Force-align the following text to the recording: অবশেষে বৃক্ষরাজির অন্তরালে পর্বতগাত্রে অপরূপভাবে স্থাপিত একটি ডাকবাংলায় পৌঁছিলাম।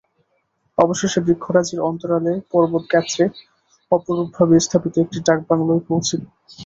অবশেষে 0.77 1.19
বৃক্ষরাজির 1.25 1.85
অন্তরালে 1.89 2.33
পর্বতগাত্রে 2.51 3.23
অপরূপভাবে 3.91 4.55
স্থাপিত 4.65 4.93
একটি 4.97 5.17
ডাকবাংলায় 5.27 5.83
পৌঁছিলাম। 5.87 6.29